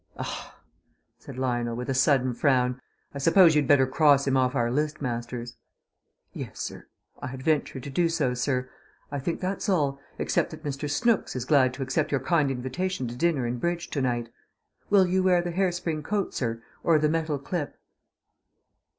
"Ah!" 0.17 0.57
said 1.19 1.37
Lionel, 1.37 1.75
with 1.75 1.87
a 1.87 1.93
sudden 1.93 2.33
frown. 2.33 2.81
"I 3.13 3.19
suppose 3.19 3.53
you'd 3.53 3.67
better 3.67 3.85
cross 3.85 4.25
him 4.25 4.35
off 4.35 4.55
our 4.55 4.71
list, 4.71 4.99
Masters." 4.99 5.57
"Yes, 6.33 6.59
sir. 6.59 6.87
I 7.21 7.27
had 7.27 7.43
ventured 7.43 7.83
to 7.83 7.91
do 7.91 8.09
so, 8.09 8.33
sir. 8.33 8.67
I 9.11 9.19
think 9.19 9.41
that's 9.41 9.69
all, 9.69 9.99
except 10.17 10.49
that 10.49 10.63
Mr. 10.63 10.89
Snooks 10.89 11.35
is 11.35 11.45
glad 11.45 11.71
to 11.75 11.83
accept 11.83 12.09
your 12.09 12.19
kind 12.21 12.49
invitation 12.49 13.07
to 13.09 13.15
dinner 13.15 13.45
and 13.45 13.61
bridge 13.61 13.91
to 13.91 14.01
night. 14.01 14.31
Will 14.89 15.05
you 15.05 15.21
wear 15.21 15.39
the 15.43 15.51
hair 15.51 15.71
spring 15.71 16.01
coat, 16.01 16.33
sir, 16.33 16.63
or 16.83 16.97
the 16.97 17.07
metal 17.07 17.37
clip?" 17.37 17.77